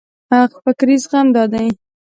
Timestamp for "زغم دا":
1.03-1.43